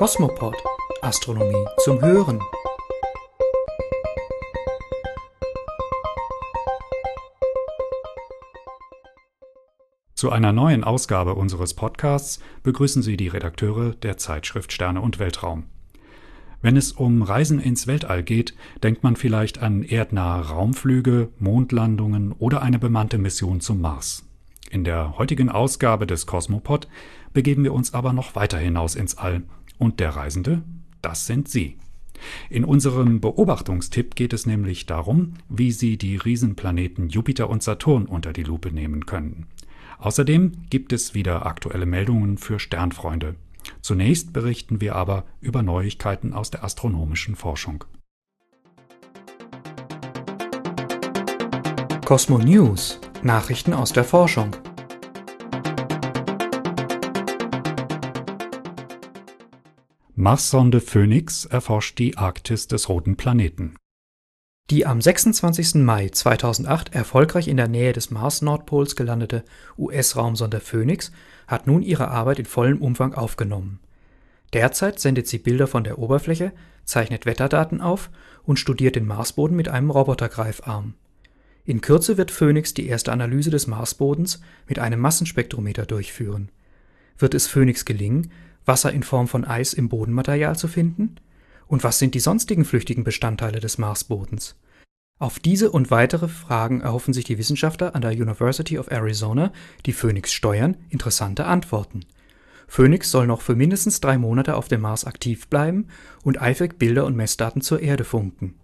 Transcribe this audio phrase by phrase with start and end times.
[0.00, 0.56] Kosmopod
[1.02, 2.40] Astronomie zum Hören.
[10.14, 15.64] Zu einer neuen Ausgabe unseres Podcasts begrüßen Sie die Redakteure der Zeitschrift Sterne und Weltraum.
[16.62, 22.62] Wenn es um Reisen ins Weltall geht, denkt man vielleicht an erdnahe Raumflüge, Mondlandungen oder
[22.62, 24.24] eine bemannte Mission zum Mars.
[24.70, 26.88] In der heutigen Ausgabe des Cosmopod
[27.34, 29.42] begeben wir uns aber noch weiter hinaus ins All.
[29.80, 30.62] Und der Reisende,
[31.00, 31.78] das sind Sie.
[32.50, 38.34] In unserem Beobachtungstipp geht es nämlich darum, wie Sie die Riesenplaneten Jupiter und Saturn unter
[38.34, 39.46] die Lupe nehmen können.
[39.98, 43.36] Außerdem gibt es wieder aktuelle Meldungen für Sternfreunde.
[43.80, 47.84] Zunächst berichten wir aber über Neuigkeiten aus der astronomischen Forschung.
[52.04, 54.56] Cosmo News Nachrichten aus der Forschung.
[60.20, 63.76] Marssonde Phoenix erforscht die Arktis des roten Planeten.
[64.68, 65.76] Die am 26.
[65.76, 69.44] Mai 2008 erfolgreich in der Nähe des Mars-Nordpols gelandete
[69.78, 71.10] US-Raumsonde Phoenix
[71.46, 73.80] hat nun ihre Arbeit in vollem Umfang aufgenommen.
[74.52, 76.52] Derzeit sendet sie Bilder von der Oberfläche,
[76.84, 78.10] zeichnet Wetterdaten auf
[78.42, 80.92] und studiert den Marsboden mit einem Robotergreifarm.
[81.64, 86.50] In Kürze wird Phoenix die erste Analyse des Marsbodens mit einem Massenspektrometer durchführen.
[87.16, 88.30] Wird es Phoenix gelingen,
[88.70, 91.16] Wasser in Form von Eis im Bodenmaterial zu finden?
[91.66, 94.54] Und was sind die sonstigen flüchtigen Bestandteile des Marsbodens?
[95.18, 99.52] Auf diese und weitere Fragen erhoffen sich die Wissenschaftler an der University of Arizona,
[99.86, 102.04] die Phoenix steuern, interessante Antworten.
[102.68, 105.88] Phoenix soll noch für mindestens drei Monate auf dem Mars aktiv bleiben
[106.22, 108.54] und eifrig Bilder und Messdaten zur Erde funken.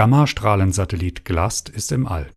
[0.00, 2.30] Gammastrahlensatellit GLAST ist im All.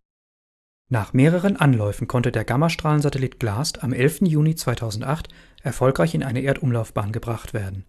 [0.90, 4.20] Nach mehreren Anläufen konnte der Gammastrahlensatellit GLAST am 11.
[4.26, 5.30] Juni 2008
[5.62, 7.86] erfolgreich in eine Erdumlaufbahn gebracht werden.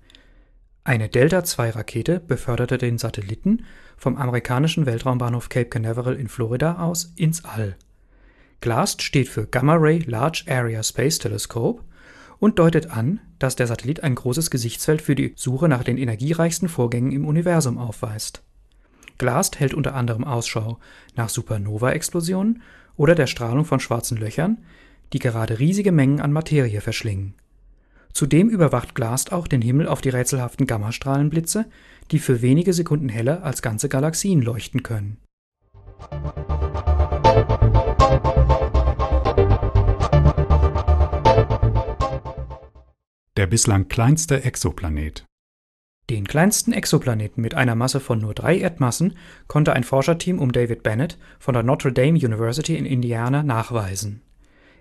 [0.85, 3.65] Eine Delta-II-Rakete beförderte den Satelliten
[3.97, 7.75] vom amerikanischen Weltraumbahnhof Cape Canaveral in Florida aus ins All.
[8.61, 11.83] GLAST steht für Gamma Ray Large Area Space Telescope
[12.39, 16.69] und deutet an, dass der Satellit ein großes Gesichtsfeld für die Suche nach den energiereichsten
[16.69, 18.41] Vorgängen im Universum aufweist.
[19.17, 20.79] GLAST hält unter anderem Ausschau
[21.15, 22.61] nach Supernova-Explosionen
[22.97, 24.59] oder der Strahlung von schwarzen Löchern,
[25.13, 27.35] die gerade riesige Mengen an Materie verschlingen.
[28.13, 31.65] Zudem überwacht GLAST auch den Himmel auf die rätselhaften Gammastrahlenblitze,
[32.11, 35.17] die für wenige Sekunden heller als ganze Galaxien leuchten können.
[43.37, 45.25] Der bislang kleinste Exoplanet
[46.09, 49.17] den kleinsten Exoplaneten mit einer Masse von nur drei Erdmassen
[49.47, 54.21] konnte ein Forscherteam um David Bennett von der Notre Dame University in Indiana nachweisen.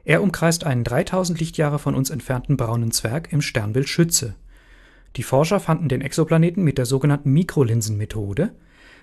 [0.05, 4.35] Er umkreist einen 3000 Lichtjahre von uns entfernten braunen Zwerg im Sternbild Schütze.
[5.17, 8.55] Die Forscher fanden den Exoplaneten mit der sogenannten Mikrolinsenmethode,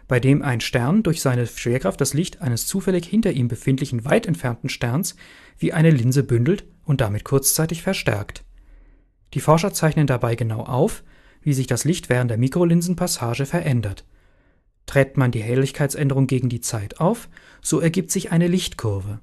[0.08, 4.28] bei dem ein Stern durch seine Schwerkraft das Licht eines zufällig hinter ihm befindlichen weit
[4.28, 5.16] entfernten Sterns
[5.58, 8.44] wie eine Linse bündelt und damit kurzzeitig verstärkt.
[9.34, 11.03] Die Forscher zeichnen dabei genau auf,
[11.41, 14.06] wie sich das Licht während der Mikrolinsenpassage verändert.
[14.85, 17.29] Trägt man die Helligkeitsänderung gegen die Zeit auf,
[17.62, 19.19] so ergibt sich eine Lichtkurve.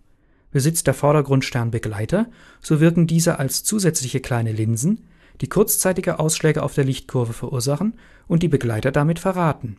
[0.51, 2.27] Besitzt der Vordergrundstern Begleiter,
[2.61, 5.05] so wirken diese als zusätzliche kleine Linsen,
[5.41, 7.95] die kurzzeitige Ausschläge auf der Lichtkurve verursachen
[8.27, 9.77] und die Begleiter damit verraten.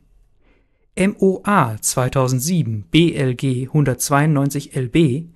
[0.98, 5.30] MOA 2007 BLG 192 LB,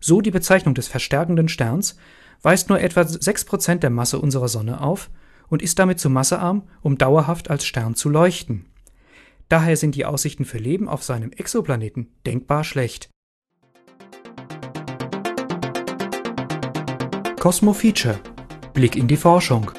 [0.00, 1.96] so die Bezeichnung des verstärkenden Sterns,
[2.42, 5.10] weist nur etwa 6% der Masse unserer Sonne auf
[5.50, 8.64] und ist damit zu massearm, um dauerhaft als Stern zu leuchten.
[9.50, 13.10] Daher sind die Aussichten für Leben auf seinem Exoplaneten denkbar schlecht.
[17.38, 18.18] Cosmo Feature
[18.72, 19.70] Blick in die Forschung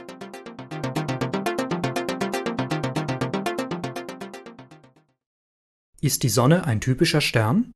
[6.01, 7.71] Ist die Sonne ein typischer Stern?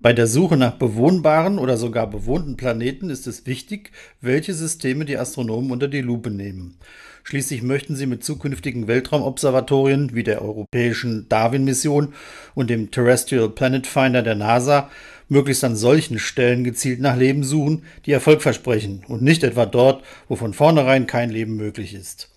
[0.00, 3.90] Bei der Suche nach bewohnbaren oder sogar bewohnten Planeten ist es wichtig,
[4.20, 6.78] welche Systeme die Astronomen unter die Lupe nehmen.
[7.24, 12.14] Schließlich möchten sie mit zukünftigen Weltraumobservatorien wie der europäischen Darwin-Mission
[12.54, 14.88] und dem Terrestrial Planet Finder der NASA
[15.28, 20.04] möglichst an solchen Stellen gezielt nach Leben suchen, die Erfolg versprechen und nicht etwa dort,
[20.28, 22.30] wo von vornherein kein Leben möglich ist.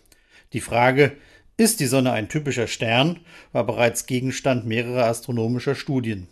[0.53, 1.11] Die Frage,
[1.57, 3.19] ist die Sonne ein typischer Stern,
[3.51, 6.27] war bereits Gegenstand mehrerer astronomischer Studien.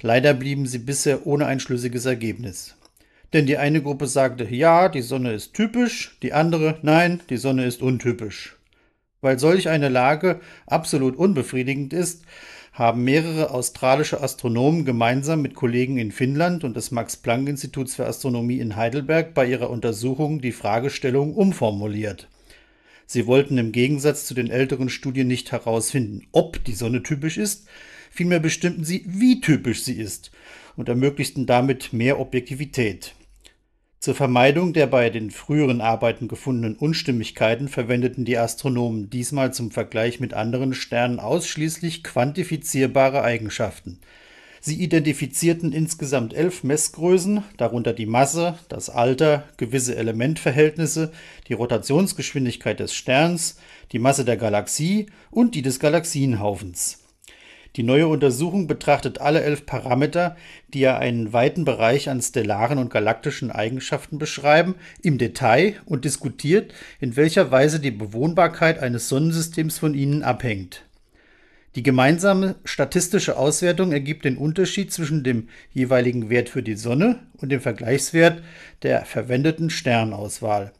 [0.00, 2.76] Leider blieben sie bisher ohne ein schlüssiges Ergebnis.
[3.32, 7.66] Denn die eine Gruppe sagte, ja, die Sonne ist typisch, die andere, nein, die Sonne
[7.66, 8.56] ist untypisch.
[9.20, 12.22] Weil solch eine Lage absolut unbefriedigend ist,
[12.72, 18.76] haben mehrere australische Astronomen gemeinsam mit Kollegen in Finnland und des Max-Planck-Instituts für Astronomie in
[18.76, 22.28] Heidelberg bei ihrer Untersuchung die Fragestellung umformuliert.
[23.04, 27.66] Sie wollten im Gegensatz zu den älteren Studien nicht herausfinden, ob die Sonne typisch ist,
[28.10, 30.30] vielmehr bestimmten sie, wie typisch sie ist
[30.76, 33.14] und ermöglichten damit mehr Objektivität.
[34.00, 40.20] Zur Vermeidung der bei den früheren Arbeiten gefundenen Unstimmigkeiten verwendeten die Astronomen diesmal zum Vergleich
[40.20, 43.98] mit anderen Sternen ausschließlich quantifizierbare Eigenschaften.
[44.60, 51.10] Sie identifizierten insgesamt elf Messgrößen, darunter die Masse, das Alter, gewisse Elementverhältnisse,
[51.48, 53.58] die Rotationsgeschwindigkeit des Sterns,
[53.90, 57.07] die Masse der Galaxie und die des Galaxienhaufens
[57.78, 60.36] die neue Untersuchung betrachtet alle elf Parameter,
[60.74, 66.74] die ja einen weiten Bereich an stellaren und galaktischen Eigenschaften beschreiben, im Detail und diskutiert,
[66.98, 70.86] in welcher Weise die Bewohnbarkeit eines Sonnensystems von ihnen abhängt.
[71.76, 77.50] Die gemeinsame statistische Auswertung ergibt den Unterschied zwischen dem jeweiligen Wert für die Sonne und
[77.50, 78.42] dem Vergleichswert
[78.82, 80.72] der verwendeten Sternauswahl.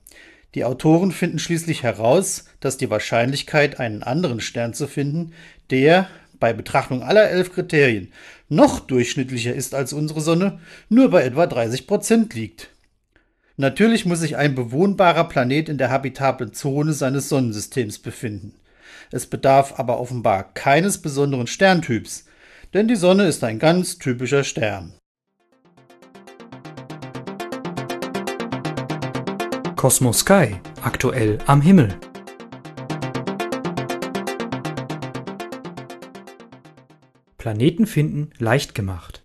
[0.56, 5.32] Die Autoren finden schließlich heraus, dass die Wahrscheinlichkeit, einen anderen Stern zu finden,
[5.70, 6.08] der
[6.38, 8.12] bei Betrachtung aller elf Kriterien
[8.48, 10.58] noch durchschnittlicher ist als unsere Sonne,
[10.88, 12.70] nur bei etwa 30 Prozent liegt.
[13.56, 18.54] Natürlich muss sich ein bewohnbarer Planet in der habitablen Zone seines Sonnensystems befinden.
[19.10, 22.26] Es bedarf aber offenbar keines besonderen Sterntyps,
[22.72, 24.94] denn die Sonne ist ein ganz typischer Stern.
[29.76, 31.94] Cosmos Sky, aktuell am Himmel.
[37.38, 39.22] Planeten finden leicht gemacht.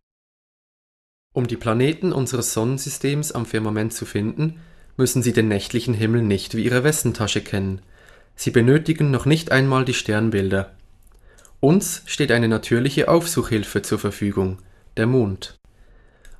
[1.33, 4.59] Um die Planeten unseres Sonnensystems am Firmament zu finden,
[4.97, 7.81] müssen Sie den nächtlichen Himmel nicht wie Ihre Westentasche kennen.
[8.35, 10.75] Sie benötigen noch nicht einmal die Sternbilder.
[11.59, 14.59] Uns steht eine natürliche Aufsuchhilfe zur Verfügung,
[14.95, 15.55] der Mond.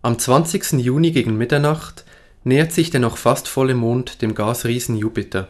[0.04, 0.74] Am 20.
[0.74, 2.06] Juni gegen Mitternacht
[2.44, 5.48] nähert sich der noch fast volle Mond dem Gasriesen Jupiter.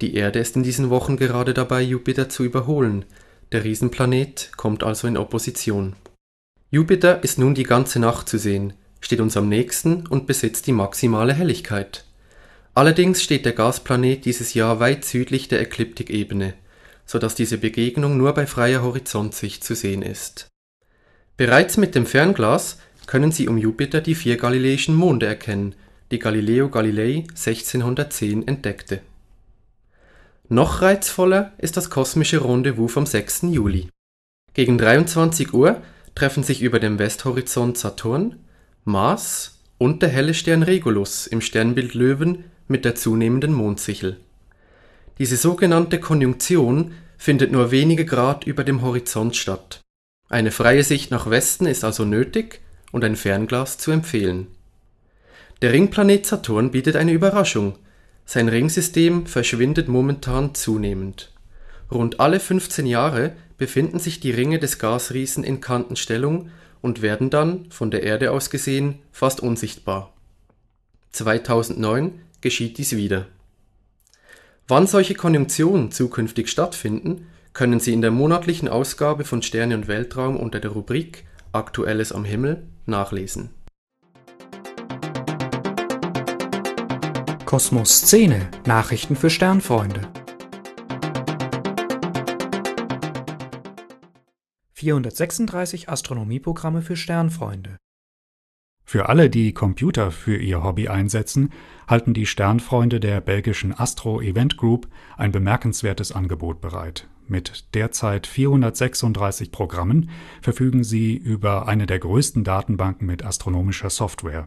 [0.00, 3.04] Die Erde ist in diesen Wochen gerade dabei, Jupiter zu überholen,
[3.52, 5.96] der Riesenplanet kommt also in Opposition.
[6.70, 10.72] Jupiter ist nun die ganze Nacht zu sehen, steht uns am nächsten und besitzt die
[10.72, 12.04] maximale Helligkeit.
[12.74, 16.54] Allerdings steht der Gasplanet dieses Jahr weit südlich der Ekliptikebene,
[17.04, 20.46] so dass diese Begegnung nur bei freier Horizontsicht zu sehen ist.
[21.36, 25.74] Bereits mit dem Fernglas können Sie um Jupiter die vier galileischen Monde erkennen,
[26.12, 29.00] die Galileo Galilei 1610 entdeckte
[30.50, 33.42] noch reizvoller ist das kosmische Rendezvous vom 6.
[33.42, 33.88] Juli.
[34.52, 35.80] Gegen 23 Uhr
[36.16, 38.34] treffen sich über dem Westhorizont Saturn,
[38.84, 44.16] Mars und der helle Stern Regulus im Sternbild Löwen mit der zunehmenden Mondsichel.
[45.18, 49.80] Diese sogenannte Konjunktion findet nur wenige Grad über dem Horizont statt.
[50.28, 52.60] Eine freie Sicht nach Westen ist also nötig
[52.90, 54.48] und ein Fernglas zu empfehlen.
[55.62, 57.78] Der Ringplanet Saturn bietet eine Überraschung–
[58.24, 61.32] sein Ringsystem verschwindet momentan zunehmend.
[61.90, 66.50] Rund alle 15 Jahre befinden sich die Ringe des Gasriesen in Kantenstellung
[66.80, 70.12] und werden dann, von der Erde aus gesehen, fast unsichtbar.
[71.12, 73.26] 2009 geschieht dies wieder.
[74.68, 80.36] Wann solche Konjunktionen zukünftig stattfinden, können Sie in der monatlichen Ausgabe von Sterne und Weltraum
[80.36, 83.50] unter der Rubrik Aktuelles am Himmel nachlesen
[87.50, 90.02] Kosmos Szene Nachrichten für Sternfreunde.
[94.74, 97.76] 436 Astronomieprogramme für Sternfreunde.
[98.84, 101.50] Für alle, die Computer für ihr Hobby einsetzen,
[101.88, 107.08] halten die Sternfreunde der belgischen Astro Event Group ein bemerkenswertes Angebot bereit.
[107.26, 114.46] Mit derzeit 436 Programmen verfügen sie über eine der größten Datenbanken mit astronomischer Software.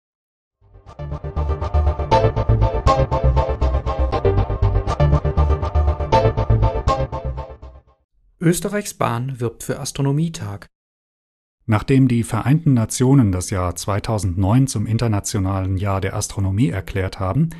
[8.48, 10.68] Österreichs Bahn wirbt für Astronomietag.
[11.66, 17.50] Nachdem die Vereinten Nationen das Jahr 2009 zum Internationalen Jahr der Astronomie erklärt haben,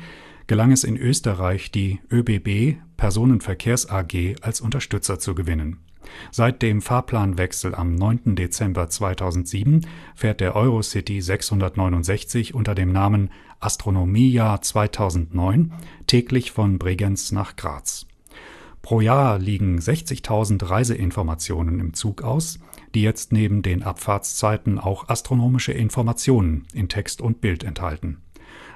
[0.47, 5.77] gelang es in Österreich, die ÖBB Personenverkehrs AG als Unterstützer zu gewinnen
[6.31, 8.35] Seit dem Fahrplanwechsel am 9.
[8.35, 13.29] Dezember 2007 fährt der Eurocity 669 unter dem Namen
[13.59, 15.71] Astronomiejahr 2009
[16.07, 18.08] täglich von Bregenz nach Graz.
[18.81, 22.59] Pro Jahr liegen 60.000 Reiseinformationen im Zug aus,
[22.95, 28.21] die jetzt neben den Abfahrtszeiten auch astronomische Informationen in Text und Bild enthalten.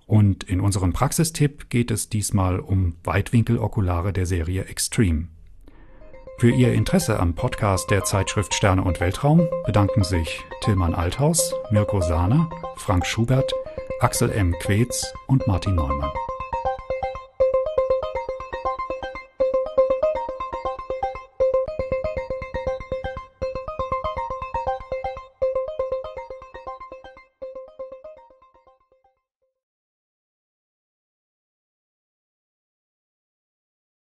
[0.05, 5.29] Und in unserem Praxistipp geht es diesmal um Weitwinkelokulare der Serie Extreme.
[6.37, 12.01] Für Ihr Interesse am Podcast der Zeitschrift Sterne und Weltraum bedanken sich Tilman Althaus, Mirko
[12.01, 13.51] Sahner, Frank Schubert,
[14.01, 14.53] Axel M.
[14.59, 16.11] Quetz und Martin Neumann.